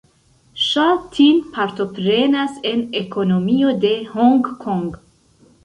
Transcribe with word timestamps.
Ŝa 0.67 0.85
Tin 1.17 1.41
partoprenas 1.57 2.57
en 2.71 2.83
ekonomio 3.03 3.77
de 3.87 3.95
Honkongo. 4.17 5.07